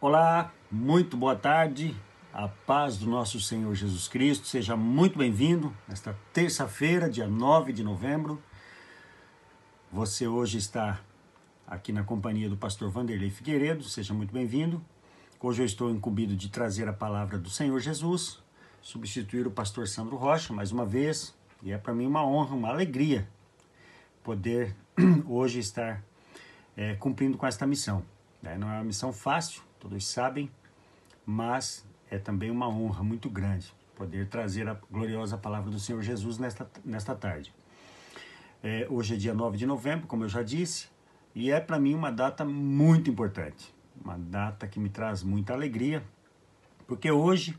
[0.00, 1.92] Olá, muito boa tarde.
[2.32, 4.46] A paz do nosso Senhor Jesus Cristo.
[4.46, 8.40] Seja muito bem-vindo nesta terça-feira, dia 9 de novembro.
[9.90, 11.00] Você hoje está
[11.66, 13.82] aqui na companhia do pastor Vanderlei Figueiredo.
[13.82, 14.80] Seja muito bem-vindo.
[15.40, 18.40] Hoje eu estou incumbido de trazer a palavra do Senhor Jesus,
[18.80, 21.36] substituir o pastor Sandro Rocha mais uma vez.
[21.60, 23.28] E é para mim uma honra, uma alegria
[24.22, 24.76] poder
[25.26, 26.04] hoje estar
[26.76, 28.04] é, cumprindo com esta missão.
[28.40, 28.56] Né?
[28.56, 30.50] Não é uma missão fácil, todos sabem,
[31.24, 36.38] mas é também uma honra muito grande poder trazer a gloriosa palavra do Senhor Jesus
[36.38, 37.52] nesta, nesta tarde.
[38.62, 40.88] É, hoje é dia 9 de novembro, como eu já disse,
[41.34, 46.02] e é para mim uma data muito importante, uma data que me traz muita alegria,
[46.86, 47.58] porque hoje,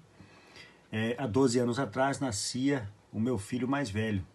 [0.92, 4.26] é, há 12 anos atrás, nascia o meu filho mais velho,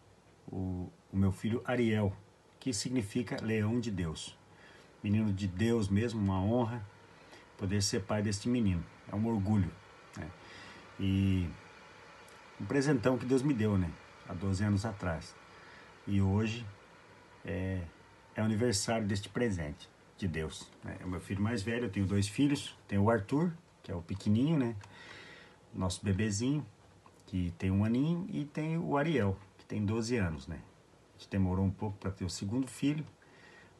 [0.47, 2.15] o, o meu filho Ariel,
[2.61, 4.39] que significa leão de Deus.
[5.03, 6.87] Menino de Deus mesmo, uma honra
[7.59, 8.85] poder ser pai deste menino.
[9.11, 9.71] É um orgulho.
[10.17, 10.31] Né?
[10.99, 11.49] E
[12.61, 13.91] um presentão que Deus me deu, né?
[14.29, 15.35] Há 12 anos atrás.
[16.07, 16.65] E hoje
[17.45, 17.81] é,
[18.35, 20.71] é aniversário deste presente de Deus.
[20.83, 20.97] Né?
[21.01, 22.77] É o meu filho mais velho, eu tenho dois filhos.
[22.89, 24.77] Tenho o Arthur, que é o pequenininho, né?
[25.73, 26.65] Nosso bebezinho,
[27.27, 28.27] que tem um aninho.
[28.31, 30.61] E tem o Ariel, que tem 12 anos, né?
[31.25, 33.05] gente demorou um pouco para ter o segundo filho,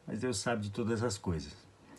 [0.05, 1.55] mas Deus sabe de todas as coisas.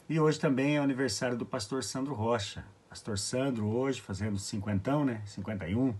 [0.08, 2.64] E hoje também é aniversário do pastor Sandro Rocha.
[2.88, 5.20] Pastor Sandro hoje fazendo cinquentão, né?
[5.26, 5.92] 51.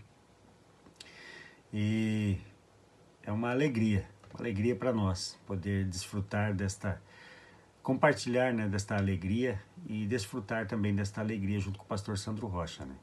[1.75, 2.39] E
[3.25, 7.03] é uma alegria, uma alegria para nós poder desfrutar desta
[7.83, 12.85] compartilhar, né, desta alegria e desfrutar também desta alegria junto com o pastor Sandro Rocha,
[12.85, 12.95] né?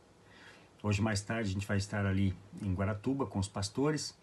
[0.81, 4.17] Hoje mais tarde a gente vai estar ali em Guaratuba com os pastores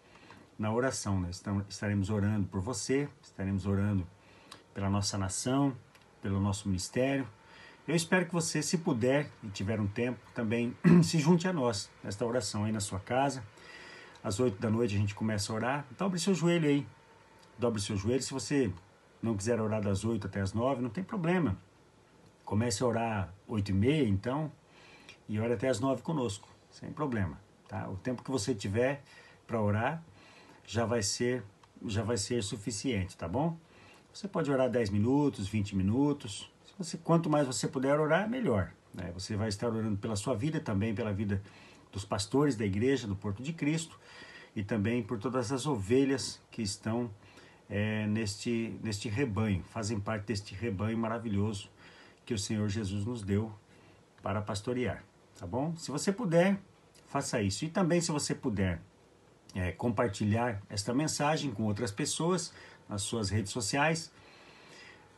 [0.57, 1.19] na oração.
[1.19, 1.29] Né?
[1.69, 4.07] Estaremos orando por você, estaremos orando
[4.73, 5.75] pela nossa nação,
[6.21, 7.27] pelo nosso ministério.
[7.87, 11.89] Eu espero que você, se puder e tiver um tempo, também se junte a nós
[12.03, 13.43] nesta oração aí na sua casa.
[14.23, 15.85] Às oito da noite a gente começa a orar.
[15.97, 16.85] Dobre seu joelho aí.
[17.57, 18.21] Dobre seu joelho.
[18.21, 18.71] Se você
[19.21, 21.57] não quiser orar das oito até as nove, não tem problema.
[22.45, 24.51] Comece a orar oito e meia, então,
[25.27, 27.39] e ore até as nove conosco, sem problema.
[27.67, 27.87] Tá?
[27.89, 29.01] O tempo que você tiver
[29.47, 30.03] para orar,
[30.65, 31.43] já vai ser
[31.87, 33.57] já vai ser suficiente, tá bom?
[34.13, 36.51] Você pode orar 10 minutos, 20 minutos.
[36.77, 38.73] Você, quanto mais você puder orar, melhor.
[38.93, 39.09] Né?
[39.13, 41.41] Você vai estar orando pela sua vida, também pela vida
[41.91, 43.97] dos pastores da igreja do Porto de Cristo
[44.55, 47.09] e também por todas as ovelhas que estão
[47.69, 51.69] é, neste, neste rebanho, fazem parte deste rebanho maravilhoso
[52.25, 53.51] que o Senhor Jesus nos deu
[54.21, 55.03] para pastorear,
[55.39, 55.75] tá bom?
[55.77, 56.59] Se você puder,
[57.07, 57.63] faça isso.
[57.63, 58.81] E também, se você puder,
[59.55, 62.53] é, compartilhar esta mensagem com outras pessoas
[62.87, 64.11] nas suas redes sociais,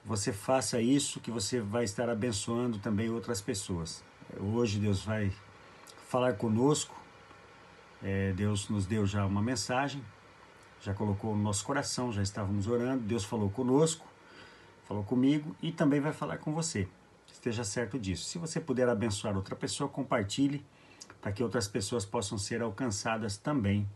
[0.06, 4.03] você faça isso que você vai estar abençoando também outras pessoas.
[4.40, 5.31] Hoje Deus vai
[6.09, 6.96] falar conosco,
[8.01, 10.03] é, Deus nos deu já uma mensagem,
[10.81, 14.06] já colocou no nosso coração, já estávamos orando, Deus falou conosco,
[14.85, 16.88] falou comigo e também vai falar com você.
[17.31, 18.25] Esteja certo disso.
[18.25, 20.63] Se você puder abençoar outra pessoa, compartilhe
[21.22, 23.90] para que outras pessoas possam ser alcançadas também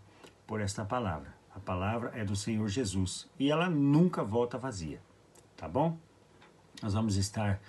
[0.48, 1.37] por esta palavra.
[1.58, 5.02] A palavra é do Senhor Jesus e ela nunca volta vazia,
[5.56, 5.98] tá bom?
[6.84, 7.60] Nós vamos estar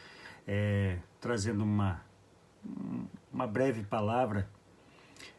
[0.46, 2.02] é, trazendo uma,
[3.32, 4.46] uma breve palavra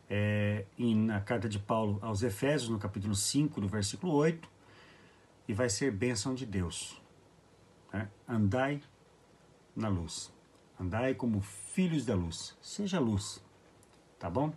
[0.10, 4.50] é, em, na carta de Paulo aos Efésios, no capítulo 5, no versículo 8,
[5.48, 7.00] e vai ser bênção de Deus.
[7.94, 8.10] Né?
[8.28, 8.82] Andai
[9.76, 10.34] na luz.
[10.80, 12.58] Andai como filhos da luz.
[12.64, 13.46] Seja luz,
[14.18, 14.52] tá bom?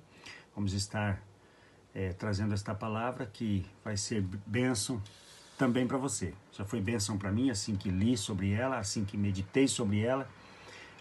[0.55, 1.23] Vamos estar
[1.95, 5.03] é, trazendo esta palavra que vai ser bênção
[5.59, 6.35] também para você.
[6.53, 10.29] Já foi bênção para mim assim que li sobre ela, assim que meditei sobre ela.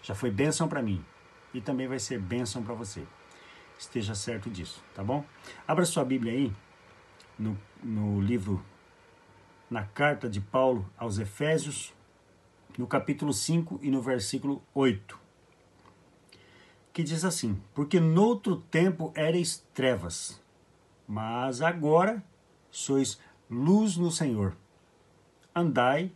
[0.02, 1.04] Já foi bênção para mim
[1.54, 3.04] e também vai ser bênção para você.
[3.78, 5.24] Esteja certo disso, tá bom?
[5.66, 6.52] Abra sua Bíblia aí
[7.38, 8.64] no, no livro,
[9.68, 11.92] na carta de Paulo aos Efésios,
[12.78, 15.22] no capítulo 5 e no versículo 8
[16.92, 20.40] que diz assim: Porque noutro tempo erais trevas,
[21.12, 22.24] mas agora
[22.70, 23.20] sois
[23.50, 24.56] luz no Senhor.
[25.54, 26.10] Andai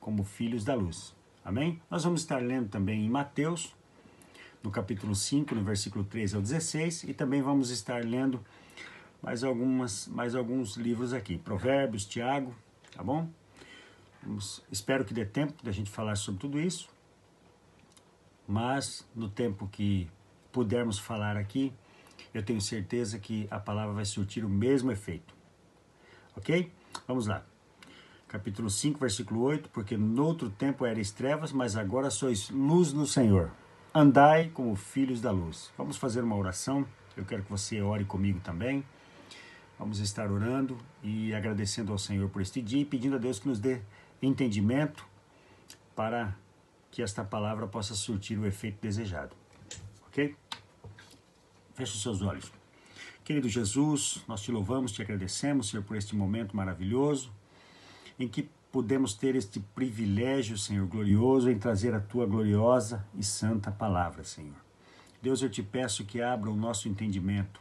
[0.00, 1.14] como filhos da luz.
[1.44, 1.78] Amém?
[1.90, 3.76] Nós vamos estar lendo também em Mateus,
[4.62, 8.42] no capítulo 5, no versículo 13 ao 16, e também vamos estar lendo
[9.20, 11.36] mais, algumas, mais alguns livros aqui.
[11.36, 12.54] Provérbios, Tiago,
[12.96, 13.28] tá bom?
[14.22, 16.88] Vamos, espero que dê tempo da gente falar sobre tudo isso.
[18.48, 20.08] Mas no tempo que
[20.50, 21.74] pudermos falar aqui,
[22.34, 25.32] eu tenho certeza que a palavra vai surtir o mesmo efeito.
[26.36, 26.70] Ok?
[27.06, 27.44] Vamos lá.
[28.26, 33.06] Capítulo 5, versículo 8: Porque no outro tempo erais trevas, mas agora sois luz no
[33.06, 33.50] Senhor.
[33.94, 35.72] andai como filhos da luz.
[35.78, 36.84] Vamos fazer uma oração.
[37.16, 38.84] Eu quero que você ore comigo também.
[39.78, 43.46] Vamos estar orando e agradecendo ao Senhor por este dia e pedindo a Deus que
[43.46, 43.80] nos dê
[44.20, 45.06] entendimento
[45.94, 46.36] para
[46.90, 49.36] que esta palavra possa surtir o efeito desejado.
[50.08, 50.36] Ok?
[51.74, 52.50] Feche os seus olhos.
[53.24, 57.32] Querido Jesus, nós te louvamos, te agradecemos, Senhor, por este momento maravilhoso
[58.18, 63.70] em que podemos ter este privilégio, Senhor, glorioso, em trazer a tua gloriosa e santa
[63.70, 64.56] palavra, Senhor.
[65.22, 67.60] Deus, eu te peço que abra o nosso entendimento.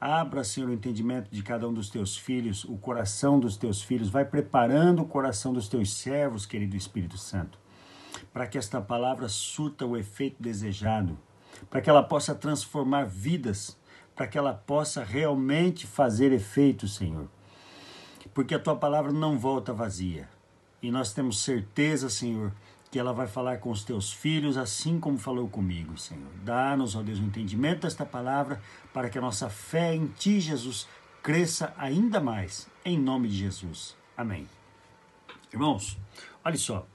[0.00, 4.08] Abra, Senhor, o entendimento de cada um dos teus filhos, o coração dos teus filhos.
[4.08, 7.58] Vai preparando o coração dos teus servos, querido Espírito Santo,
[8.32, 11.18] para que esta palavra surta o efeito desejado,
[11.68, 13.76] para que ela possa transformar vidas,
[14.14, 17.28] para que ela possa realmente fazer efeito, Senhor.
[18.34, 20.28] Porque a tua palavra não volta vazia.
[20.82, 22.52] E nós temos certeza, Senhor,
[22.90, 26.30] que ela vai falar com os teus filhos, assim como falou comigo, Senhor.
[26.42, 28.60] Dá-nos, ó Deus, o um entendimento desta palavra,
[28.92, 30.88] para que a nossa fé em Ti, Jesus,
[31.22, 33.96] cresça ainda mais, em nome de Jesus.
[34.16, 34.48] Amém.
[35.52, 35.98] Irmãos,
[36.44, 36.86] olha só,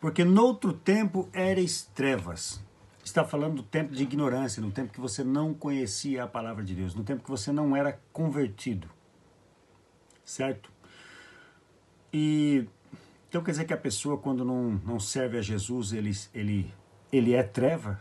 [0.00, 2.62] porque noutro tempo eres trevas,
[3.04, 6.74] está falando do tempo de ignorância, no tempo que você não conhecia a palavra de
[6.74, 8.88] Deus, no tempo que você não era convertido.
[10.24, 10.72] Certo?
[12.12, 12.66] E
[13.28, 16.72] então quer dizer que a pessoa, quando não, não serve a Jesus, ele, ele,
[17.12, 17.98] ele é treva?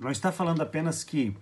[0.00, 1.36] Não está falando apenas que,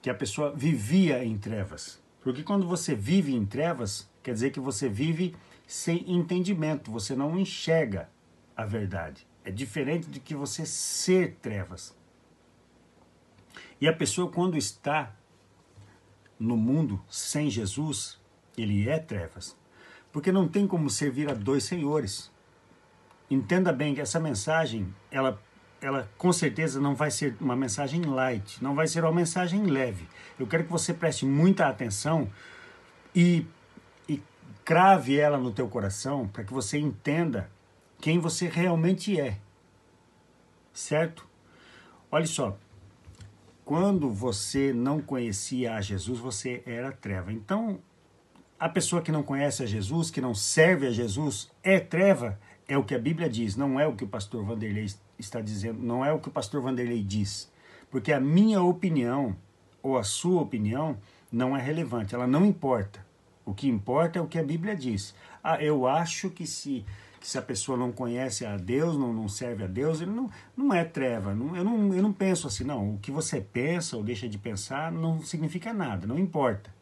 [0.00, 2.02] que a pessoa vivia em trevas.
[2.22, 5.36] Porque quando você vive em trevas, quer dizer que você vive
[5.66, 8.08] sem entendimento, você não enxerga
[8.56, 9.26] a verdade.
[9.44, 11.94] É diferente de que você ser trevas.
[13.80, 15.12] E a pessoa, quando está
[16.38, 18.20] no mundo sem Jesus,
[18.56, 19.56] ele é trevas.
[20.12, 22.30] Porque não tem como servir a dois senhores.
[23.30, 25.40] Entenda bem que essa mensagem, ela,
[25.80, 30.06] ela com certeza não vai ser uma mensagem light, não vai ser uma mensagem leve.
[30.38, 32.30] Eu quero que você preste muita atenção
[33.14, 33.46] e,
[34.08, 34.22] e
[34.64, 37.50] crave ela no teu coração para que você entenda
[38.02, 39.38] quem você realmente é.
[40.74, 41.24] Certo?
[42.10, 42.58] Olha só,
[43.64, 47.32] quando você não conhecia a Jesus, você era treva.
[47.32, 47.78] Então,
[48.58, 52.76] a pessoa que não conhece a Jesus, que não serve a Jesus, é treva, é
[52.76, 56.04] o que a Bíblia diz, não é o que o pastor Vanderlei está dizendo, não
[56.04, 57.52] é o que o pastor Vanderlei diz.
[57.88, 59.36] Porque a minha opinião,
[59.80, 60.98] ou a sua opinião,
[61.30, 63.06] não é relevante, ela não importa.
[63.44, 65.14] O que importa é o que a Bíblia diz.
[65.42, 66.84] Ah, eu acho que se
[67.22, 70.28] que se a pessoa não conhece a Deus, não, não serve a Deus, ele não,
[70.56, 71.32] não é treva.
[71.32, 72.94] Não, eu, não, eu não penso assim, não.
[72.94, 76.74] O que você pensa ou deixa de pensar não significa nada, não importa.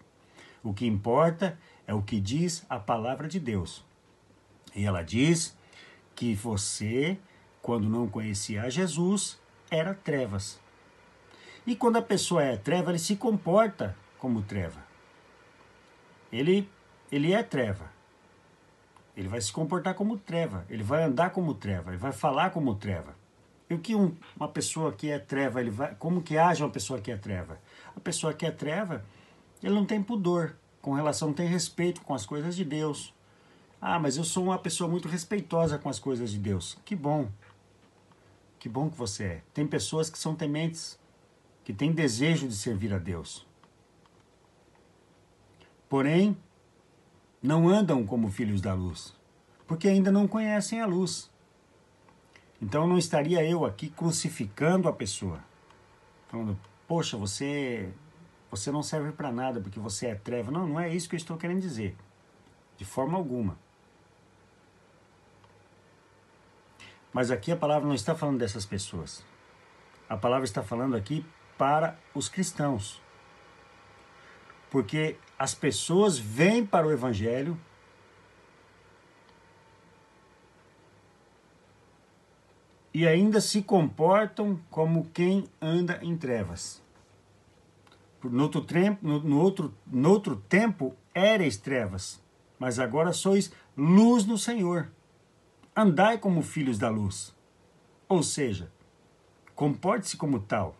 [0.63, 3.85] O que importa é o que diz a palavra de Deus.
[4.75, 5.55] E ela diz
[6.15, 7.19] que você,
[7.61, 9.39] quando não conhecia Jesus,
[9.71, 10.59] era trevas.
[11.67, 14.83] E quando a pessoa é treva, ele se comporta como treva.
[16.33, 16.67] Ele,
[17.13, 18.00] ele é treva.
[19.21, 22.75] Ele vai se comportar como treva, ele vai andar como treva, ele vai falar como
[22.75, 23.15] treva.
[23.69, 26.71] E o que um, uma pessoa que é treva, ele vai, como que age uma
[26.71, 27.61] pessoa que é treva?
[27.95, 29.05] A pessoa que é treva,
[29.63, 33.15] ele não tem pudor com relação, não tem respeito com as coisas de Deus.
[33.79, 36.79] Ah, mas eu sou uma pessoa muito respeitosa com as coisas de Deus.
[36.83, 37.29] Que bom.
[38.59, 39.43] Que bom que você é.
[39.53, 40.99] Tem pessoas que são tementes,
[41.63, 43.47] que têm desejo de servir a Deus.
[45.91, 46.35] Porém,
[47.43, 49.15] não andam como filhos da luz,
[49.67, 51.31] porque ainda não conhecem a luz.
[52.61, 55.43] Então não estaria eu aqui crucificando a pessoa,
[56.29, 57.93] falando, poxa, você
[58.51, 60.51] você não serve para nada porque você é treva.
[60.51, 61.97] Não, não é isso que eu estou querendo dizer.
[62.77, 63.57] De forma alguma.
[67.13, 69.25] Mas aqui a palavra não está falando dessas pessoas.
[70.09, 71.25] A palavra está falando aqui
[71.57, 73.01] para os cristãos.
[74.69, 77.59] Porque as pessoas vêm para o Evangelho
[82.93, 86.83] e ainda se comportam como quem anda em trevas.
[88.23, 92.23] No outro, tempo, no, outro, no outro tempo erais trevas,
[92.59, 94.91] mas agora sois luz no Senhor.
[95.75, 97.35] Andai como filhos da luz.
[98.07, 98.71] Ou seja,
[99.55, 100.77] comporte-se como tal.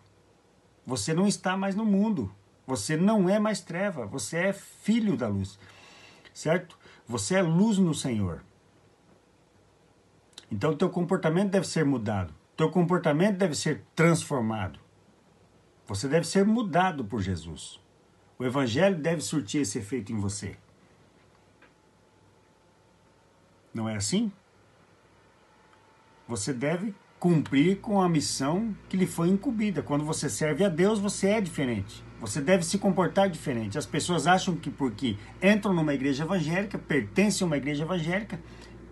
[0.85, 2.31] Você não está mais no mundo.
[2.65, 5.59] Você não é mais treva, você é filho da luz.
[6.33, 6.77] Certo?
[7.07, 8.43] Você é luz no Senhor.
[10.51, 12.33] Então teu comportamento deve ser mudado.
[12.55, 14.79] Teu comportamento deve ser transformado.
[15.87, 17.79] Você deve ser mudado por Jesus.
[18.37, 20.57] O evangelho deve surtir esse efeito em você.
[23.73, 24.31] Não é assim?
[26.27, 29.81] Você deve cumprir com a missão que lhe foi incumbida.
[29.81, 32.03] Quando você serve a Deus, você é diferente.
[32.21, 33.79] Você deve se comportar diferente.
[33.79, 38.39] As pessoas acham que porque entram numa igreja evangélica, pertencem a uma igreja evangélica,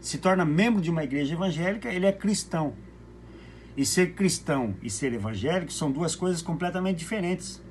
[0.01, 2.73] se torna membro de uma igreja evangélica, ele é cristão.
[3.77, 7.61] E ser cristão e ser evangélico são duas coisas completamente diferentes.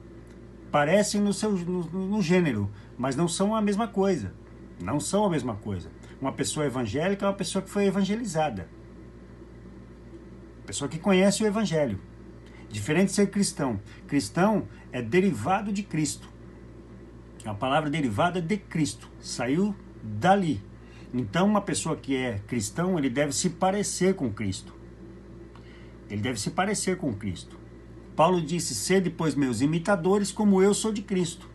[0.70, 4.32] Parecem no seu no, no gênero, mas não são a mesma coisa.
[4.80, 5.90] Não são a mesma coisa.
[6.20, 8.68] Uma pessoa evangélica é uma pessoa que foi evangelizada.
[10.64, 11.98] Pessoa que conhece o evangelho.
[12.70, 13.80] Diferente de ser cristão.
[14.06, 16.28] Cristão é derivado de Cristo.
[17.44, 19.08] A palavra derivada é de Cristo.
[19.20, 20.62] Saiu dali.
[21.12, 24.74] Então, uma pessoa que é cristão, ele deve se parecer com Cristo.
[26.10, 27.58] Ele deve se parecer com Cristo.
[28.14, 31.48] Paulo disse: Sede, pois, meus imitadores, como eu sou de Cristo.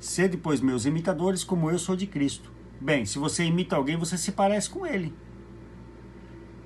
[0.00, 2.50] Sede, pois, meus imitadores, como eu sou de Cristo.
[2.80, 5.14] Bem, se você imita alguém, você se parece com ele.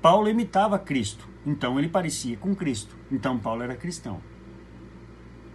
[0.00, 2.96] Paulo imitava Cristo, então ele parecia com Cristo.
[3.10, 4.20] Então Paulo era cristão.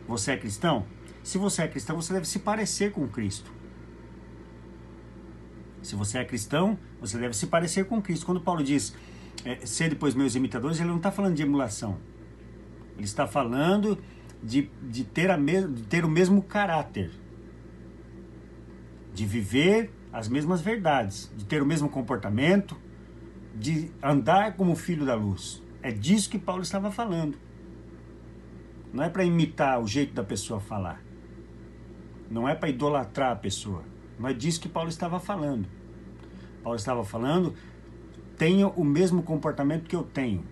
[0.08, 0.86] Você é cristão?
[1.24, 3.52] Se você é cristão, você deve se parecer com Cristo.
[5.82, 8.26] Se você é cristão, você deve se parecer com Cristo.
[8.26, 8.94] Quando Paulo diz,
[9.46, 11.98] é, ser depois meus imitadores, ele não está falando de emulação.
[12.96, 13.98] Ele está falando
[14.42, 17.12] de, de, ter a me, de ter o mesmo caráter.
[19.14, 21.32] De viver as mesmas verdades.
[21.36, 22.78] De ter o mesmo comportamento,
[23.54, 25.62] de andar como filho da luz.
[25.82, 27.38] É disso que Paulo estava falando.
[28.92, 31.02] Não é para imitar o jeito da pessoa falar.
[32.30, 33.84] Não é para idolatrar a pessoa.
[34.18, 35.68] Não é disso que Paulo estava falando.
[36.64, 37.54] Paulo estava falando:
[38.38, 40.44] tenha o mesmo comportamento que eu tenho,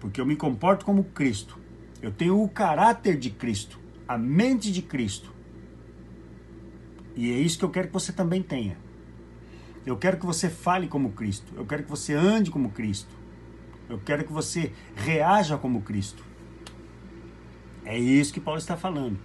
[0.00, 1.58] porque eu me comporto como Cristo.
[2.00, 3.78] Eu tenho o caráter de Cristo,
[4.08, 5.32] a mente de Cristo.
[7.14, 8.76] E é isso que eu quero que você também tenha.
[9.84, 11.52] Eu quero que você fale como Cristo.
[11.56, 13.14] Eu quero que você ande como Cristo.
[13.88, 16.24] Eu quero que você reaja como Cristo.
[17.84, 19.18] É isso que Paulo está falando.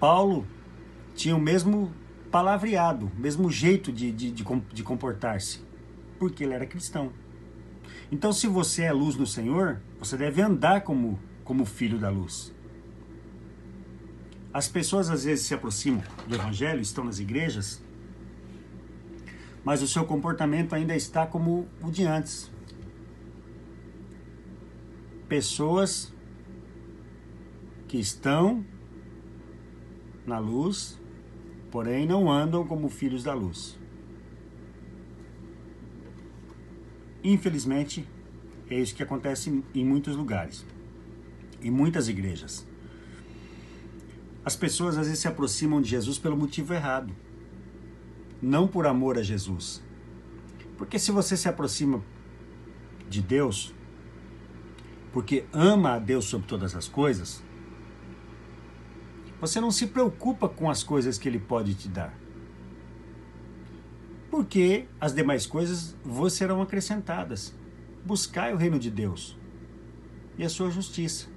[0.00, 0.46] Paulo
[1.14, 1.92] tinha o mesmo
[2.30, 5.60] palavreado, o mesmo jeito de, de, de, de comportar-se,
[6.18, 7.12] porque ele era cristão.
[8.10, 12.52] Então, se você é luz no Senhor, você deve andar como, como filho da luz.
[14.52, 17.82] As pessoas às vezes se aproximam do Evangelho, estão nas igrejas,
[19.64, 22.50] mas o seu comportamento ainda está como o de antes.
[25.26, 26.12] Pessoas
[27.88, 28.64] que estão
[30.26, 31.00] na luz,
[31.70, 33.78] porém não andam como filhos da luz.
[37.22, 38.06] Infelizmente,
[38.68, 40.64] é isso que acontece em muitos lugares,
[41.62, 42.66] em muitas igrejas.
[44.44, 47.14] As pessoas às vezes se aproximam de Jesus pelo motivo errado
[48.44, 49.82] não por amor a Jesus.
[50.76, 52.02] Porque se você se aproxima
[53.08, 53.74] de Deus,
[55.12, 57.42] porque ama a Deus sobre todas as coisas,
[59.40, 62.14] você não se preocupa com as coisas que Ele pode te dar.
[64.30, 67.54] Porque as demais coisas vos serão acrescentadas.
[68.04, 69.38] Buscai o reino de Deus
[70.36, 71.28] e a sua justiça.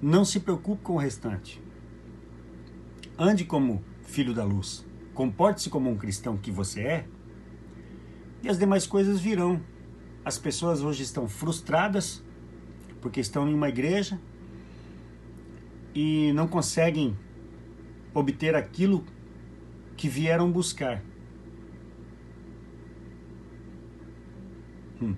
[0.00, 1.62] Não se preocupe com o restante.
[3.18, 4.84] Ande como filho da luz.
[5.14, 7.06] Comporte-se como um cristão que você é,
[8.42, 9.60] e as demais coisas virão.
[10.24, 12.22] As pessoas hoje estão frustradas
[13.00, 14.18] porque estão em uma igreja
[15.94, 17.16] e não conseguem
[18.14, 19.04] obter aquilo
[19.96, 21.02] que vieram buscar.
[25.00, 25.14] Hum.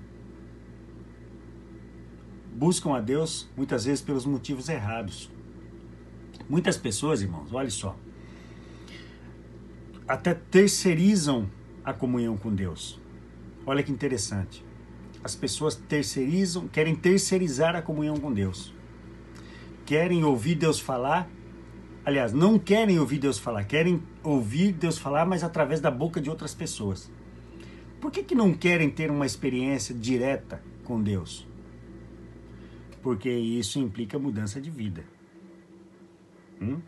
[2.54, 5.30] Buscam a Deus muitas vezes pelos motivos errados.
[6.48, 7.96] Muitas pessoas, irmãos, olha só,
[10.06, 11.50] até terceirizam
[11.84, 13.00] a comunhão com Deus.
[13.66, 14.64] Olha que interessante.
[15.22, 18.74] As pessoas terceirizam, querem terceirizar a comunhão com Deus.
[19.86, 21.28] Querem ouvir Deus falar.
[22.04, 26.28] Aliás, não querem ouvir Deus falar, querem ouvir Deus falar, mas através da boca de
[26.28, 27.10] outras pessoas.
[27.98, 31.46] Por que, que não querem ter uma experiência direta com Deus?
[33.02, 35.04] Porque isso implica mudança de vida.
[36.60, 36.82] Hum?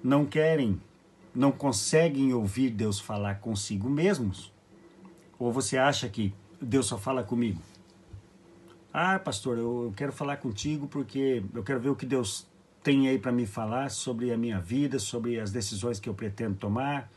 [0.00, 0.80] Não querem
[1.34, 4.52] não conseguem ouvir Deus falar consigo mesmos?
[5.38, 7.60] Ou você acha que Deus só fala comigo?
[8.92, 12.46] Ah, pastor, eu quero falar contigo porque eu quero ver o que Deus
[12.82, 16.56] tem aí para me falar sobre a minha vida, sobre as decisões que eu pretendo
[16.56, 17.10] tomar.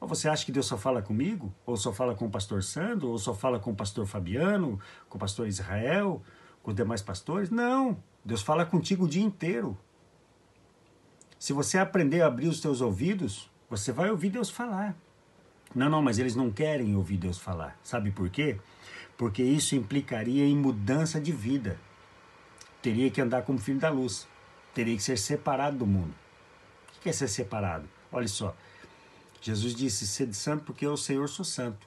[0.00, 1.52] Ou você acha que Deus só fala comigo?
[1.66, 3.08] Ou só fala com o pastor Sandro?
[3.08, 4.80] Ou só fala com o pastor Fabiano?
[5.08, 6.22] Com o pastor Israel?
[6.62, 7.50] Com os demais pastores?
[7.50, 7.96] Não!
[8.24, 9.76] Deus fala contigo o dia inteiro.
[11.38, 14.96] Se você aprender a abrir os teus ouvidos, você vai ouvir Deus falar.
[15.74, 17.78] Não, não, mas eles não querem ouvir Deus falar.
[17.82, 18.58] Sabe por quê?
[19.16, 21.78] Porque isso implicaria em mudança de vida.
[22.82, 24.26] Teria que andar como filho da luz.
[24.74, 26.14] Teria que ser separado do mundo.
[26.96, 27.88] O que é ser separado?
[28.10, 28.56] Olha só.
[29.40, 31.86] Jesus disse: Sede santo, porque eu, Senhor, sou santo.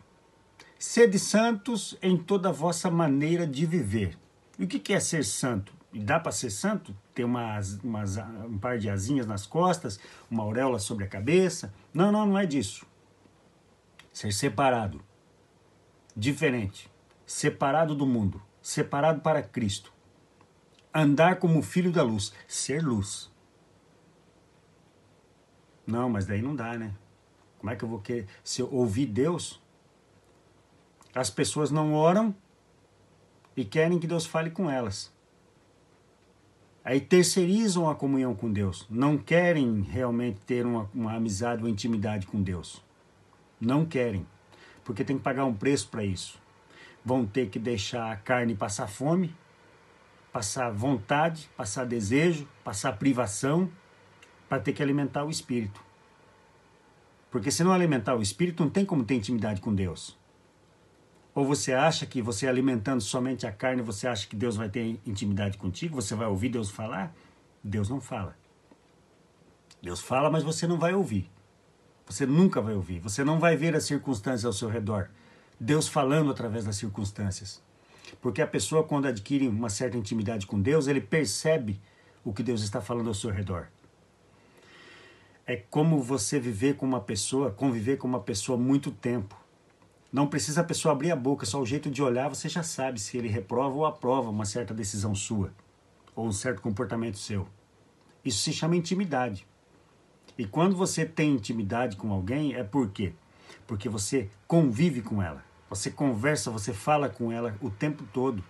[0.77, 4.17] Sede santos em toda a vossa maneira de viver.
[4.57, 5.73] E o que é ser santo?
[5.93, 6.95] E dá para ser santo?
[7.21, 11.71] Ter umas, umas, um par de asinhas nas costas, uma auréola sobre a cabeça?
[11.93, 12.83] Não, não, não é disso.
[14.11, 14.99] Ser separado.
[16.17, 16.89] Diferente.
[17.23, 18.41] Separado do mundo.
[18.59, 19.93] Separado para Cristo.
[20.91, 22.33] Andar como filho da luz.
[22.47, 23.31] Ser luz.
[25.85, 26.91] Não, mas daí não dá, né?
[27.59, 28.27] Como é que eu vou querer?
[28.43, 29.61] Se eu ouvir Deus,
[31.13, 32.35] as pessoas não oram
[33.55, 35.10] e querem que Deus fale com elas.
[36.83, 38.87] Aí terceirizam a comunhão com Deus.
[38.89, 42.83] Não querem realmente ter uma, uma amizade ou intimidade com Deus.
[43.59, 44.25] Não querem.
[44.83, 46.39] Porque tem que pagar um preço para isso.
[47.05, 49.35] Vão ter que deixar a carne passar fome,
[50.33, 53.69] passar vontade, passar desejo, passar privação,
[54.49, 55.81] para ter que alimentar o espírito.
[57.29, 60.17] Porque se não alimentar o espírito, não tem como ter intimidade com Deus.
[61.33, 64.99] Ou você acha que você alimentando somente a carne, você acha que Deus vai ter
[65.05, 65.95] intimidade contigo?
[66.01, 67.13] Você vai ouvir Deus falar?
[67.63, 68.37] Deus não fala.
[69.81, 71.29] Deus fala, mas você não vai ouvir.
[72.05, 72.99] Você nunca vai ouvir.
[72.99, 75.09] Você não vai ver as circunstâncias ao seu redor.
[75.59, 77.61] Deus falando através das circunstâncias.
[78.21, 81.79] Porque a pessoa, quando adquire uma certa intimidade com Deus, ele percebe
[82.25, 83.67] o que Deus está falando ao seu redor
[85.51, 89.35] é como você viver com uma pessoa, conviver com uma pessoa muito tempo.
[90.11, 92.99] Não precisa a pessoa abrir a boca, só o jeito de olhar você já sabe
[92.99, 95.53] se ele reprova ou aprova uma certa decisão sua,
[96.15, 97.47] ou um certo comportamento seu.
[98.23, 99.47] Isso se chama intimidade.
[100.37, 103.13] E quando você tem intimidade com alguém, é por quê?
[103.65, 105.43] Porque você convive com ela.
[105.69, 108.43] Você conversa, você fala com ela o tempo todo.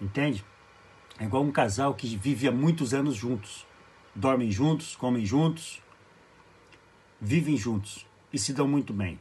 [0.00, 0.44] Entende?
[1.18, 3.66] É igual um casal que vive há muitos anos juntos
[4.18, 5.80] dormem juntos, comem juntos,
[7.20, 9.16] vivem juntos e se dão muito bem.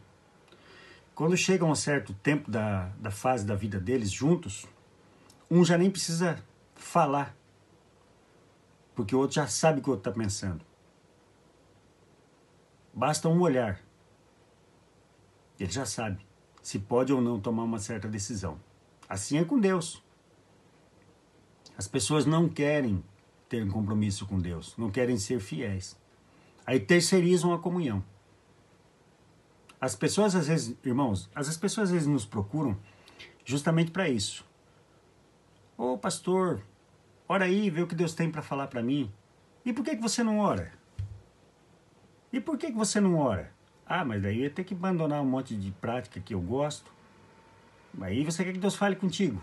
[1.18, 4.68] Quando chegam um certo tempo da, da fase da vida deles juntos,
[5.50, 6.44] um já nem precisa
[6.76, 7.36] falar,
[8.94, 10.64] porque o outro já sabe o que o outro está pensando.
[12.94, 13.82] Basta um olhar.
[15.60, 16.24] Ele já sabe
[16.62, 18.60] se pode ou não tomar uma certa decisão.
[19.10, 20.04] Assim é com Deus.
[21.76, 23.04] As pessoas não querem
[23.50, 25.98] ter um compromisso com Deus, não querem ser fiéis.
[26.64, 28.06] Aí terceirizam a comunhão.
[29.80, 32.78] As pessoas às vezes, irmãos, as pessoas às vezes nos procuram
[33.46, 34.46] justamente para isso.
[35.78, 36.64] Ô oh, pastor,
[37.30, 39.12] ora aí, vê o que Deus tem para falar para mim.
[39.64, 40.74] E por que, que você não ora?
[42.34, 43.52] E por que, que você não ora?
[43.86, 46.92] Ah, mas daí eu ia ter que abandonar um monte de prática que eu gosto.
[48.02, 49.42] Aí você quer que Deus fale contigo.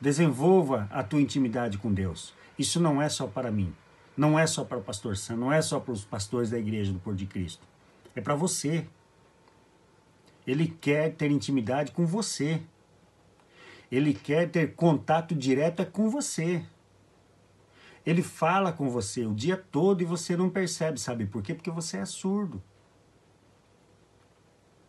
[0.00, 2.34] Desenvolva a tua intimidade com Deus.
[2.58, 3.74] Isso não é só para mim.
[4.16, 6.92] Não é só para o pastor Sam, não é só para os pastores da igreja
[6.92, 7.66] do Pôr de Cristo.
[8.16, 8.86] É para você.
[10.46, 12.62] Ele quer ter intimidade com você.
[13.92, 16.64] Ele quer ter contato direto com você.
[18.04, 21.54] Ele fala com você o dia todo e você não percebe, sabe por quê?
[21.54, 22.62] Porque você é surdo.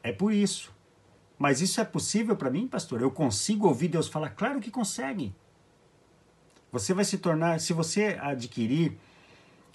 [0.01, 0.73] É por isso.
[1.37, 3.01] Mas isso é possível para mim, pastor?
[3.01, 4.29] Eu consigo ouvir Deus falar?
[4.29, 5.35] Claro que consegue.
[6.71, 8.97] Você vai se tornar, se você adquirir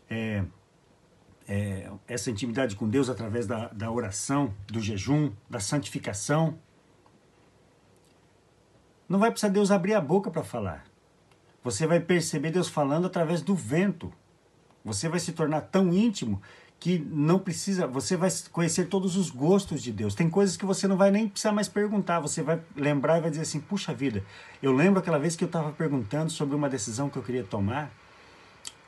[0.09, 0.45] é,
[1.53, 6.59] é, essa intimidade com Deus através da, da oração, do jejum, da santificação,
[9.07, 10.87] não vai precisar Deus abrir a boca para falar.
[11.63, 14.11] Você vai perceber Deus falando através do vento.
[14.83, 16.41] Você vai se tornar tão íntimo
[16.81, 20.15] que não precisa, você vai conhecer todos os gostos de Deus.
[20.15, 23.31] Tem coisas que você não vai nem precisar mais perguntar, você vai lembrar e vai
[23.31, 24.25] dizer assim: puxa vida,
[24.63, 27.93] eu lembro aquela vez que eu estava perguntando sobre uma decisão que eu queria tomar.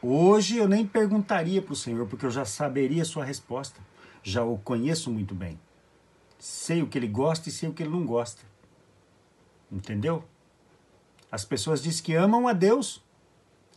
[0.07, 3.81] Hoje eu nem perguntaria para o Senhor, porque eu já saberia a sua resposta.
[4.23, 5.59] Já o conheço muito bem.
[6.38, 8.43] Sei o que ele gosta e sei o que ele não gosta.
[9.73, 10.23] Entendeu?
[11.33, 13.03] As pessoas dizem que amam a Deus,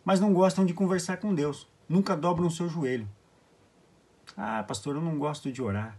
[0.04, 1.66] mas não gostam de conversar com Deus.
[1.88, 3.08] Nunca dobram o seu joelho.
[4.36, 5.98] Ah, pastor, eu não gosto de orar.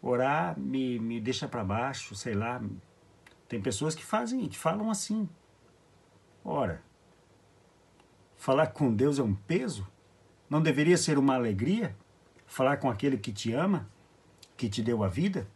[0.00, 2.62] Orar me, me deixa para baixo, sei lá.
[3.46, 5.28] Tem pessoas que fazem, que falam assim.
[6.42, 6.82] Ora,
[8.46, 9.84] falar com Deus é um peso?
[10.48, 11.96] Não deveria ser uma alegria?
[12.46, 13.90] Falar com aquele que te ama,
[14.56, 15.48] que te deu a vida?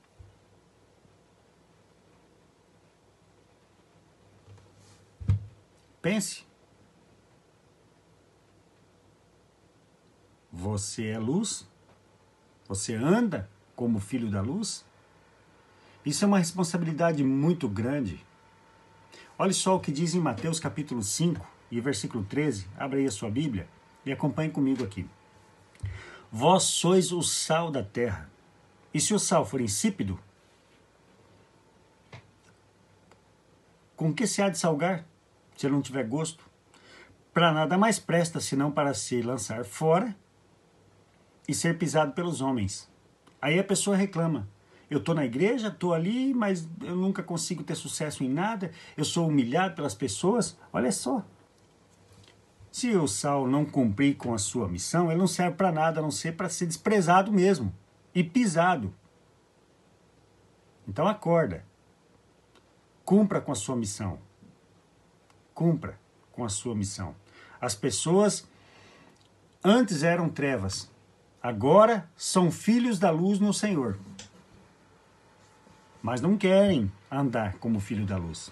[6.02, 6.44] Pense.
[10.52, 11.70] Você é luz
[12.66, 14.84] você anda como filho da luz?
[16.04, 18.24] Isso é uma responsabilidade muito grande.
[19.38, 22.66] Olhe só o que diz em Mateus capítulo 5 e versículo 13.
[22.76, 23.68] Abra aí a sua Bíblia
[24.04, 25.08] e acompanhe comigo aqui.
[26.30, 28.30] Vós sois o sal da terra.
[28.92, 30.18] E se o sal for insípido,
[33.96, 35.04] com que se há de salgar,
[35.56, 36.48] se ele não tiver gosto?
[37.32, 40.16] Para nada mais presta senão para se lançar fora
[41.46, 42.90] e ser pisado pelos homens.
[43.40, 44.48] Aí a pessoa reclama.
[44.88, 49.04] Eu estou na igreja, estou ali, mas eu nunca consigo ter sucesso em nada, eu
[49.04, 50.58] sou humilhado pelas pessoas.
[50.72, 51.24] Olha só.
[52.70, 56.02] Se o sal não cumprir com a sua missão, ele não serve para nada, a
[56.02, 57.74] não ser para ser desprezado mesmo
[58.14, 58.94] e pisado.
[60.86, 61.64] Então acorda.
[63.04, 64.18] Cumpra com a sua missão.
[65.52, 65.98] Cumpra
[66.32, 67.14] com a sua missão.
[67.60, 68.48] As pessoas
[69.62, 70.90] antes eram trevas,
[71.42, 73.98] agora são filhos da luz no Senhor.
[76.00, 78.50] Mas não querem andar como filho da luz.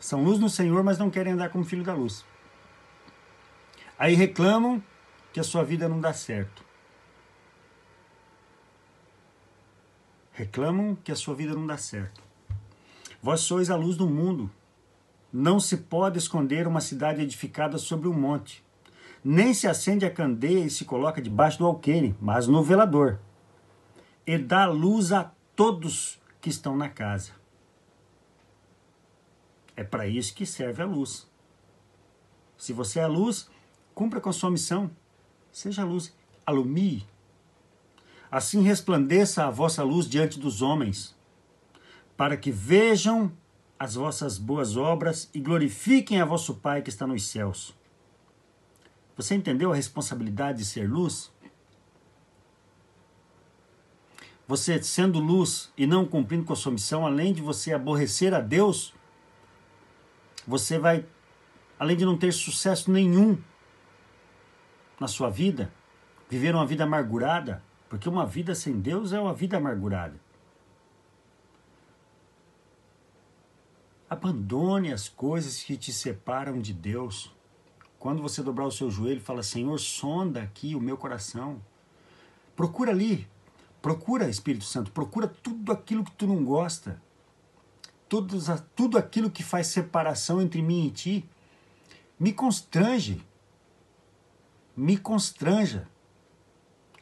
[0.00, 2.24] São luz no Senhor, mas não querem andar como filho da luz.
[4.00, 4.82] Aí reclamam
[5.30, 6.64] que a sua vida não dá certo.
[10.32, 12.22] Reclamam que a sua vida não dá certo.
[13.22, 14.50] Vós sois a luz do mundo.
[15.30, 18.64] Não se pode esconder uma cidade edificada sobre um monte.
[19.22, 23.18] Nem se acende a candeia e se coloca debaixo do alqueire, mas no velador.
[24.26, 27.32] E dá luz a todos que estão na casa.
[29.76, 31.30] É para isso que serve a luz.
[32.56, 33.50] Se você é a luz,
[34.00, 34.90] cumpra com a sua missão.
[35.52, 36.10] Seja luz,
[36.46, 37.06] alumie.
[38.30, 41.14] Assim resplandeça a vossa luz diante dos homens,
[42.16, 43.30] para que vejam
[43.78, 47.76] as vossas boas obras e glorifiquem a vosso Pai que está nos céus.
[49.18, 51.30] Você entendeu a responsabilidade de ser luz?
[54.48, 58.40] Você sendo luz e não cumprindo com a sua missão, além de você aborrecer a
[58.40, 58.94] Deus,
[60.46, 61.04] você vai,
[61.78, 63.36] além de não ter sucesso nenhum
[65.00, 65.72] na sua vida,
[66.28, 70.14] viver uma vida amargurada, porque uma vida sem Deus é uma vida amargurada.
[74.08, 77.34] Abandone as coisas que te separam de Deus.
[77.98, 81.60] Quando você dobrar o seu joelho, fala: Senhor, sonda aqui o meu coração.
[82.54, 83.26] Procura ali,
[83.80, 87.00] procura Espírito Santo, procura tudo aquilo que tu não gosta,
[88.08, 88.36] tudo,
[88.76, 91.28] tudo aquilo que faz separação entre mim e ti.
[92.18, 93.24] Me constrange,
[94.80, 95.86] me constranja.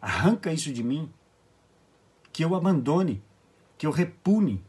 [0.02, 1.12] Arranca isso de mim.
[2.32, 3.22] Que eu abandone,
[3.76, 4.64] que eu repune,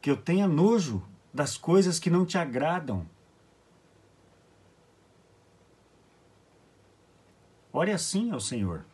[0.00, 1.02] que eu tenha nojo
[1.34, 3.04] das coisas que não te agradam.
[7.72, 8.84] Ore assim ao Senhor.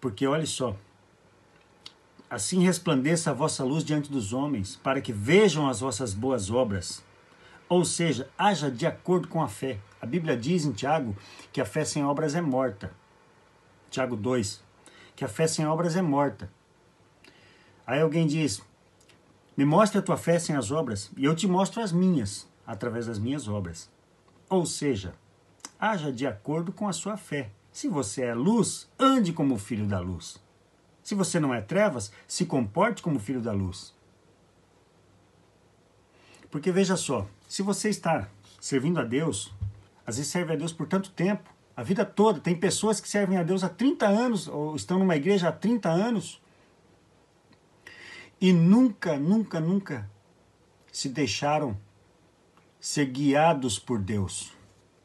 [0.00, 0.76] Porque olhe só,
[2.28, 7.02] assim resplandeça a vossa luz diante dos homens, para que vejam as vossas boas obras.
[7.68, 9.80] Ou seja, haja de acordo com a fé.
[10.02, 11.16] A Bíblia diz em Tiago
[11.52, 12.92] que a fé sem obras é morta.
[13.88, 14.60] Tiago 2,
[15.14, 16.50] que a fé sem obras é morta.
[17.86, 18.60] Aí alguém diz:
[19.56, 23.06] Me mostre a tua fé sem as obras, e eu te mostro as minhas, através
[23.06, 23.88] das minhas obras.
[24.48, 25.14] Ou seja,
[25.78, 27.52] haja de acordo com a sua fé.
[27.70, 30.42] Se você é luz, ande como filho da luz.
[31.00, 33.94] Se você não é trevas, se comporte como filho da luz.
[36.50, 38.28] Porque veja só, se você está
[38.60, 39.54] servindo a Deus,
[40.06, 42.40] às vezes serve a Deus por tanto tempo, a vida toda.
[42.40, 45.88] Tem pessoas que servem a Deus há 30 anos, ou estão numa igreja há 30
[45.88, 46.40] anos,
[48.40, 50.10] e nunca, nunca, nunca
[50.90, 51.78] se deixaram
[52.80, 54.52] ser guiados por Deus.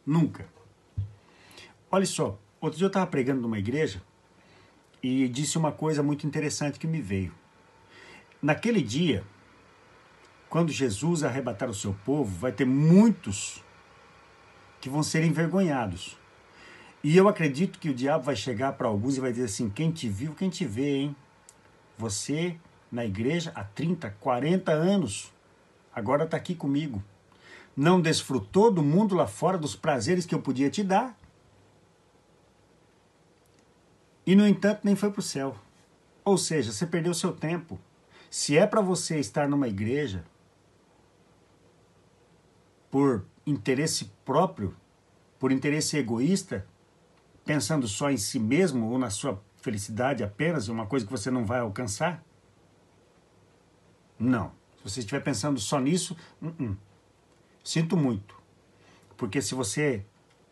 [0.05, 0.47] Nunca.
[1.91, 4.01] Olha só, outro dia eu estava pregando numa igreja
[5.01, 7.31] e disse uma coisa muito interessante que me veio.
[8.41, 9.23] Naquele dia,
[10.49, 13.63] quando Jesus arrebatar o seu povo, vai ter muitos
[14.79, 16.17] que vão ser envergonhados.
[17.03, 19.91] E eu acredito que o diabo vai chegar para alguns e vai dizer assim: quem
[19.91, 21.15] te viu, quem te vê, hein?
[21.97, 22.57] Você
[22.91, 25.31] na igreja há 30, 40 anos,
[25.93, 27.03] agora está aqui comigo.
[27.75, 31.15] Não desfrutou do mundo lá fora dos prazeres que eu podia te dar.
[34.25, 35.55] E no entanto, nem foi para o céu.
[36.25, 37.79] Ou seja, você perdeu seu tempo.
[38.29, 40.25] Se é para você estar numa igreja
[42.89, 44.75] por interesse próprio,
[45.39, 46.67] por interesse egoísta,
[47.45, 51.45] pensando só em si mesmo ou na sua felicidade apenas, uma coisa que você não
[51.45, 52.23] vai alcançar?
[54.19, 54.51] Não.
[54.77, 56.77] Se você estiver pensando só nisso, uh -uh.
[57.63, 58.35] sinto muito.
[59.15, 60.05] Porque se você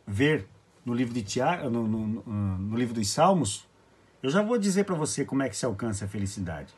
[0.08, 0.48] ver
[0.86, 2.24] no livro de Tiago, no, no,
[2.58, 3.68] no livro dos Salmos,
[4.24, 6.74] Eu já vou dizer para você como é que se alcança a felicidade.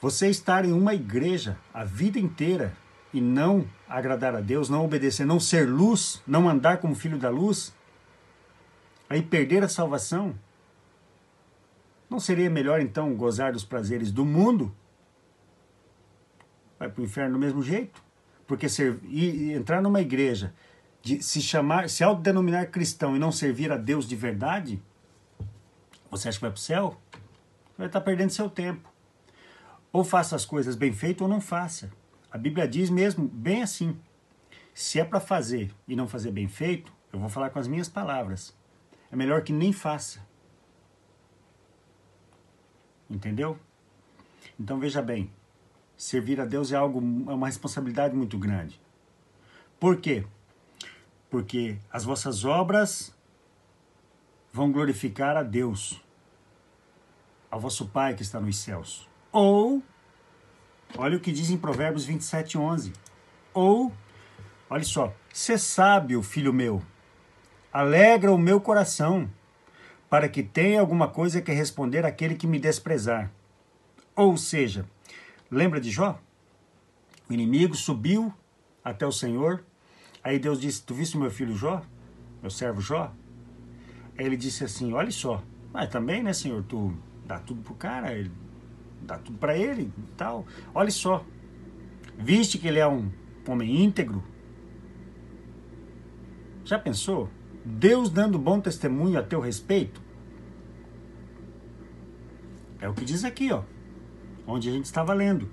[0.00, 2.76] Você estar em uma igreja a vida inteira
[3.12, 7.28] e não agradar a Deus, não obedecer, não ser luz, não andar como filho da
[7.28, 7.74] luz,
[9.08, 10.34] aí perder a salvação,
[12.08, 14.74] não seria melhor então gozar dos prazeres do mundo?
[16.78, 18.02] Vai para o inferno do mesmo jeito?
[18.46, 20.52] Porque ser, e, entrar numa igreja,
[21.02, 24.82] de se chamar, se autodenominar cristão e não servir a Deus de verdade,
[26.10, 27.00] você acha que vai para o céu?
[27.78, 28.90] Vai estar perdendo seu tempo.
[29.90, 31.90] Ou faça as coisas bem feitas ou não faça.
[32.32, 34.00] A Bíblia diz mesmo bem assim:
[34.72, 37.90] se é para fazer e não fazer bem feito, eu vou falar com as minhas
[37.90, 38.56] palavras.
[39.10, 40.26] É melhor que nem faça.
[43.10, 43.58] Entendeu?
[44.58, 45.30] Então veja bem,
[45.94, 48.80] servir a Deus é algo é uma responsabilidade muito grande.
[49.78, 50.24] Por quê?
[51.28, 53.14] Porque as vossas obras
[54.50, 56.00] vão glorificar a Deus,
[57.50, 59.06] ao vosso Pai que está nos céus.
[59.30, 59.82] Ou
[60.96, 62.92] Olha o que diz em Provérbios 27, 11.
[63.54, 63.90] Ou,
[64.68, 66.82] olha só, ser sábio, filho meu,
[67.72, 69.28] alegra o meu coração,
[70.10, 73.30] para que tenha alguma coisa que responder àquele que me desprezar.
[74.14, 74.84] Ou seja,
[75.50, 76.20] lembra de Jó?
[77.28, 78.32] O inimigo subiu
[78.84, 79.64] até o Senhor,
[80.22, 81.80] aí Deus disse: Tu viste meu filho Jó?
[82.42, 83.10] Meu servo Jó?
[84.18, 88.12] Aí ele disse assim: Olha só, mas também, né, Senhor, tu dá tudo pro cara,
[88.12, 88.30] ele
[89.02, 90.46] dá tudo para ele e tal.
[90.74, 91.24] Olha só,
[92.18, 93.10] viste que ele é um
[93.46, 94.22] homem íntegro?
[96.64, 97.28] Já pensou?
[97.64, 100.00] Deus dando bom testemunho a teu respeito?
[102.80, 103.62] É o que diz aqui, ó,
[104.46, 105.48] onde a gente estava lendo.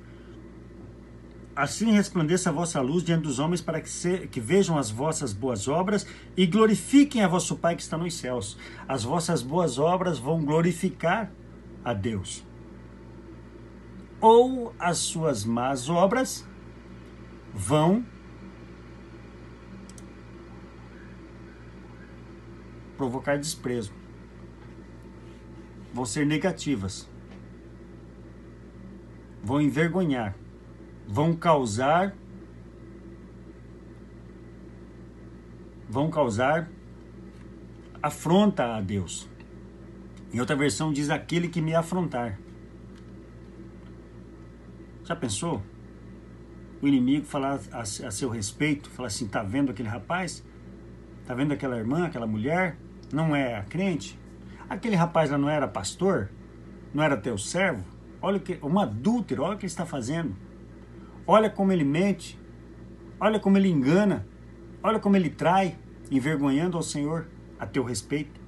[1.55, 5.33] Assim resplandeça a vossa luz diante dos homens, para que, se, que vejam as vossas
[5.33, 6.07] boas obras
[6.37, 8.57] e glorifiquem a vosso Pai que está nos céus.
[8.87, 11.29] As vossas boas obras vão glorificar
[11.83, 12.48] a Deus
[14.21, 16.45] ou as suas más obras
[17.53, 18.05] vão
[22.97, 23.93] provocar desprezo,
[25.93, 27.09] vão ser negativas,
[29.41, 30.35] vão envergonhar,
[31.07, 32.13] vão causar
[35.89, 36.69] vão causar
[38.01, 39.27] afronta a Deus.
[40.31, 42.39] Em outra versão diz aquele que me afrontar.
[45.09, 45.63] Já pensou?
[46.83, 50.45] O inimigo falar a, seu respeito, falar assim: tá vendo aquele rapaz?
[51.25, 52.77] Tá vendo aquela irmã, aquela mulher?
[53.11, 54.19] Não é crente?
[54.69, 56.29] Aquele rapaz lá não era pastor?
[56.93, 57.83] Não era teu servo?
[58.21, 60.35] Olha que um adúltero, olha o que ele está fazendo.
[61.25, 62.39] Olha como ele mente.
[63.19, 64.27] Olha como ele engana.
[64.83, 65.75] Olha como ele trai,
[66.11, 68.39] envergonhando ao Senhor a teu respeito,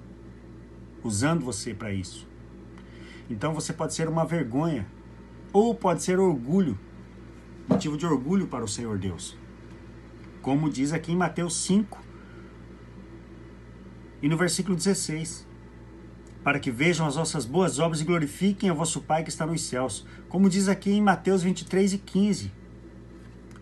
[1.04, 2.28] usando você para isso.
[3.28, 4.86] Então você pode ser uma vergonha
[5.54, 6.78] ou pode ser orgulho,
[7.68, 9.38] motivo de orgulho para o Senhor Deus.
[10.42, 12.00] Como diz aqui em Mateus 5
[14.22, 15.48] e no versículo 16:
[16.44, 19.62] Para que vejam as vossas boas obras e glorifiquem a vosso Pai que está nos
[19.62, 20.06] céus.
[20.30, 22.52] Como diz aqui em Mateus 23 e 15.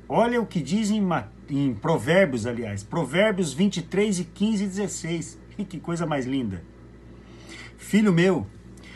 [0.08, 1.08] Olha o que diz em,
[1.50, 5.40] em Provérbios, aliás, Provérbios 23 e 15 e 16.
[5.58, 6.64] E que coisa mais linda.
[7.78, 8.46] Filho meu,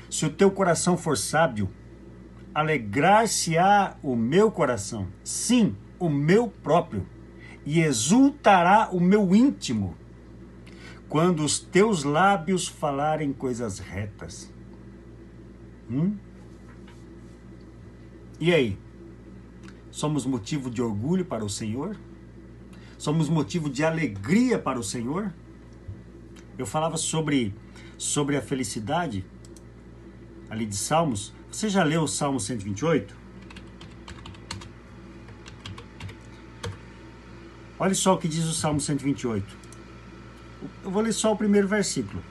[0.10, 1.69] se o teu coração for sábio,
[2.53, 7.05] alegrar-se-á o meu coração, sim, o meu próprio,
[7.65, 9.95] e exultará o meu íntimo,
[11.09, 14.51] quando os teus lábios falarem coisas retas.
[15.89, 16.15] Hum?
[18.39, 18.77] E aí?
[19.91, 21.95] Somos motivo de orgulho para o Senhor?
[22.97, 25.31] Somos motivo de alegria para o Senhor?
[26.57, 27.53] Eu falava sobre,
[27.97, 29.25] sobre a felicidade
[30.49, 33.15] ali de Salmos, você já leu o Salmo 128?
[37.77, 39.45] Olha só o que diz o Salmo 128.
[40.83, 42.23] Eu vou ler só o primeiro versículo.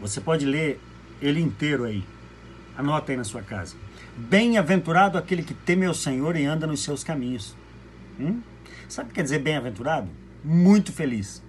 [0.00, 0.78] Você pode ler
[1.20, 2.04] ele inteiro aí.
[2.76, 3.74] Anota aí na sua casa.
[4.16, 7.56] Bem-aventurado aquele que teme ao Senhor e anda nos seus caminhos.
[8.20, 8.42] Hum?
[8.86, 10.10] Sabe o que quer dizer bem-aventurado?
[10.44, 11.42] Muito feliz.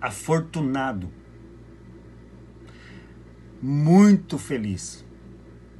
[0.00, 1.10] Afortunado.
[3.60, 5.05] Muito feliz.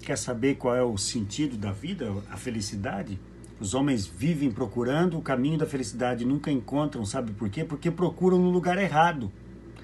[0.06, 3.18] Quer saber qual é o sentido da vida, a felicidade?
[3.58, 7.64] Os homens vivem procurando o caminho da felicidade, nunca encontram, sabe por quê?
[7.64, 9.32] Porque procuram no lugar errado.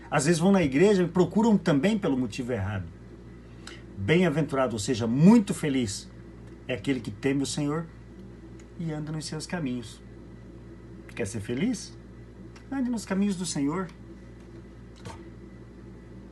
[0.09, 2.85] Às vezes vão na igreja e procuram também pelo motivo errado.
[3.99, 6.09] Bem-aventurado, ou seja, muito feliz,
[6.69, 7.85] é aquele que teme o Senhor
[8.79, 10.01] e anda nos seus caminhos.
[11.17, 11.99] Quer ser feliz?
[12.71, 13.89] Ande nos caminhos do Senhor.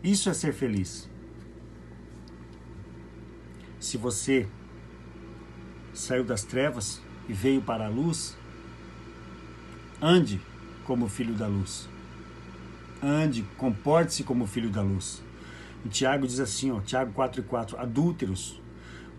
[0.00, 1.09] Isso é ser feliz.
[3.80, 4.46] Se você
[5.94, 8.36] saiu das trevas e veio para a luz,
[10.00, 10.40] ande
[10.84, 11.88] como filho da luz.
[13.02, 15.22] Ande, comporte-se como filho da luz.
[15.84, 18.60] E Tiago diz assim, ó, Tiago 4 e 4, adúlteros,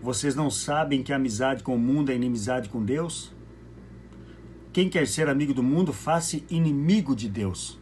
[0.00, 3.32] vocês não sabem que a amizade com o mundo é inimizade com Deus?
[4.72, 7.78] Quem quer ser amigo do mundo, faça inimigo de Deus.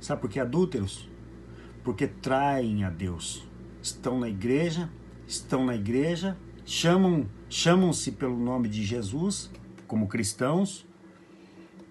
[0.00, 1.08] Sabe por que adúlteros?
[1.82, 3.46] Porque traem a Deus.
[3.82, 4.88] Estão na igreja,
[5.30, 9.48] estão na igreja, chamam, chamam-se pelo nome de Jesus
[9.86, 10.84] como cristãos,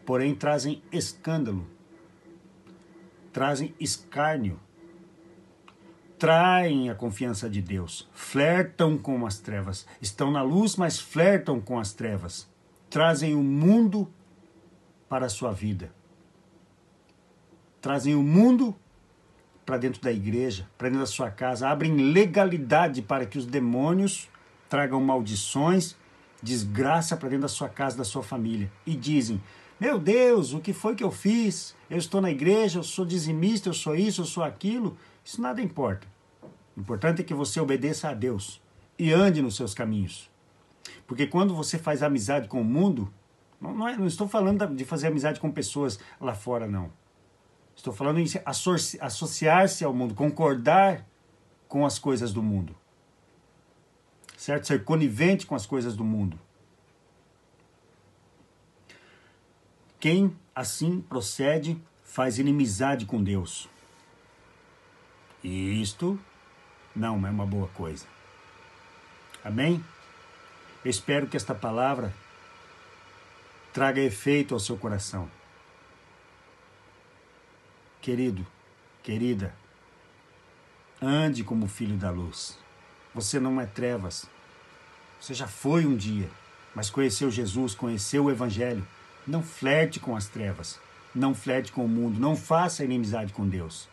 [0.05, 1.65] porém trazem escândalo,
[3.31, 4.59] trazem escárnio,
[6.17, 11.79] traem a confiança de Deus, flertam com as trevas, estão na luz, mas flertam com
[11.79, 12.45] as trevas,
[12.89, 14.11] trazem o mundo
[15.07, 15.93] para a sua vida,
[17.79, 18.75] trazem o mundo
[19.69, 24.27] para dentro da igreja, para dentro da sua casa, abrem legalidade para que os demônios
[24.67, 25.95] tragam maldições,
[26.41, 29.39] desgraça para dentro da sua casa, da sua família, e dizem:
[29.79, 31.75] Meu Deus, o que foi que eu fiz?
[31.87, 34.97] Eu estou na igreja, eu sou dizimista, eu sou isso, eu sou aquilo.
[35.23, 36.07] Isso nada importa.
[36.75, 38.59] O importante é que você obedeça a Deus
[38.97, 40.31] e ande nos seus caminhos.
[41.05, 43.13] Porque quando você faz amizade com o mundo,
[43.61, 46.89] não, não, é, não estou falando de fazer amizade com pessoas lá fora, não.
[47.79, 48.25] Estou falando em
[48.99, 51.05] associar-se ao mundo, concordar
[51.65, 52.75] com as coisas do mundo.
[54.35, 54.67] Certo?
[54.67, 56.37] Ser conivente com as coisas do mundo.
[59.97, 63.69] Quem assim procede faz inimizade com Deus.
[65.41, 66.19] E isto
[66.93, 68.05] não é uma boa coisa.
[69.41, 69.81] Amém?
[70.83, 72.13] Eu espero que esta palavra
[73.71, 75.38] traga efeito ao seu coração.
[78.01, 78.47] Querido,
[79.03, 79.53] querida,
[81.01, 82.57] ande como filho da luz.
[83.13, 84.25] Você não é trevas.
[85.19, 86.29] Você já foi um dia,
[86.73, 88.87] mas conheceu Jesus, conheceu o Evangelho.
[89.27, 90.79] Não flerte com as trevas.
[91.13, 92.21] Não flerte com o mundo.
[92.21, 93.89] Não faça inimizade com Deus.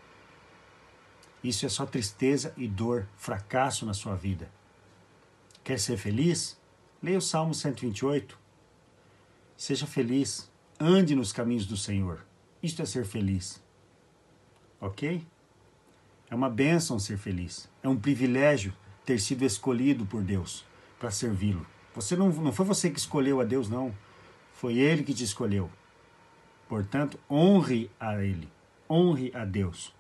[1.43, 4.49] Isso é só tristeza e dor, fracasso na sua vida.
[5.65, 6.57] Quer ser feliz?
[7.03, 8.39] Leia o Salmo 128.
[9.57, 10.49] Seja feliz.
[10.79, 12.25] Ande nos caminhos do Senhor.
[12.63, 13.66] Isto é ser feliz.
[14.87, 15.27] Ok?
[16.31, 17.69] É uma bênção ser feliz.
[17.83, 18.73] É um privilégio
[19.05, 20.65] ter sido escolhido por Deus
[20.99, 21.67] para servi-lo.
[21.93, 23.93] Você não, não foi você que escolheu a Deus, não.
[24.53, 25.69] Foi Ele que te escolheu.
[26.69, 28.49] Portanto, honre a Ele.
[28.89, 29.93] Honre a Deus.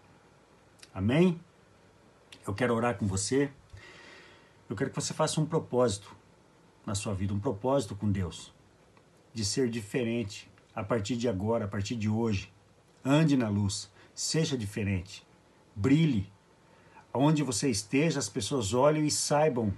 [0.94, 1.40] Amém?
[2.46, 3.50] Eu quero orar com você.
[4.70, 6.14] Eu quero que você faça um propósito
[6.86, 8.54] na sua vida, um propósito com Deus,
[9.34, 12.52] de ser diferente a partir de agora, a partir de hoje.
[13.04, 15.24] Ande na luz, seja diferente,
[15.74, 16.32] brilhe.
[17.12, 19.72] Onde você esteja, as pessoas olhem e saibam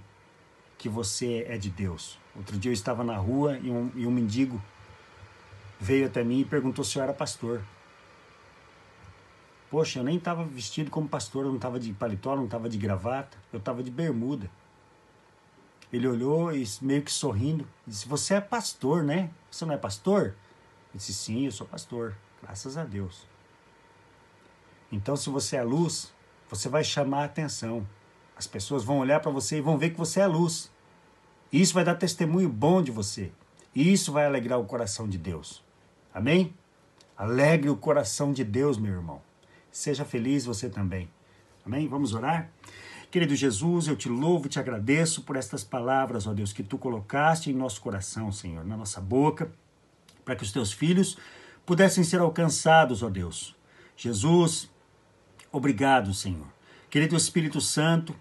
[0.77, 2.17] que você é de Deus.
[2.33, 4.61] Outro dia eu estava na rua e um, e um mendigo
[5.77, 7.61] veio até mim e perguntou se eu era pastor.
[9.69, 12.77] Poxa, eu nem estava vestido como pastor, eu não estava de paletó, não estava de
[12.77, 14.49] gravata, eu estava de bermuda.
[15.91, 19.31] Ele olhou e meio que sorrindo, disse: Você é pastor, né?
[19.51, 20.35] Você não é pastor?
[20.93, 23.27] Eu disse: Sim, eu sou pastor, graças a Deus.
[24.91, 26.13] Então, se você é luz,
[26.49, 27.87] você vai chamar a atenção.
[28.35, 30.71] As pessoas vão olhar para você e vão ver que você é luz.
[31.51, 33.31] E isso vai dar testemunho bom de você.
[33.75, 35.63] E isso vai alegrar o coração de Deus.
[36.13, 36.53] Amém?
[37.17, 39.21] Alegre o coração de Deus, meu irmão.
[39.71, 41.09] Seja feliz você também.
[41.65, 41.87] Amém?
[41.87, 42.49] Vamos orar?
[43.11, 46.77] Querido Jesus, eu te louvo e te agradeço por estas palavras, ó Deus, que tu
[46.77, 49.51] colocaste em nosso coração, Senhor, na nossa boca,
[50.23, 51.17] para que os teus filhos
[51.65, 53.55] pudessem ser alcançados, ó Deus.
[53.97, 54.69] Jesus,
[55.51, 56.47] obrigado, Senhor.
[56.89, 58.15] Querido Espírito Santo,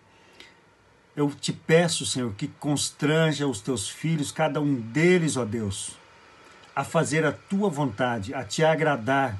[1.17, 5.93] eu te peço, Senhor, que constranja os teus filhos, cada um deles, ó Deus,
[6.77, 9.37] a fazer a tua vontade, a te agradar,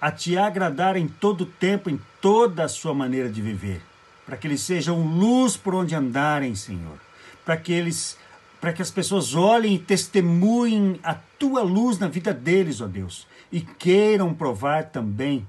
[0.00, 3.82] a te agradar em todo o tempo, em toda a sua maneira de viver,
[4.24, 6.98] para que eles sejam luz por onde andarem, Senhor,
[7.44, 8.16] para que eles
[8.58, 13.26] para que as pessoas olhem e testemunhem a tua luz na vida deles, ó Deus,
[13.52, 15.46] e queiram provar também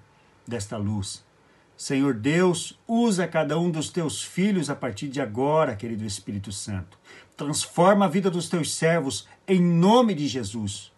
[0.47, 1.25] desta luz.
[1.75, 6.97] Senhor Deus, usa cada um dos teus filhos a partir de agora, querido Espírito Santo.
[7.35, 10.91] Transforma a vida dos teus servos em nome de Jesus.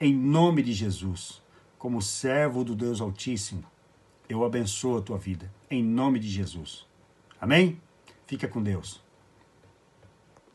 [0.00, 1.44] Em nome de Jesus
[1.84, 3.62] como servo do Deus Altíssimo,
[4.26, 6.86] eu abençoo a tua vida, em nome de Jesus.
[7.38, 7.78] Amém?
[8.26, 9.03] Fica com Deus.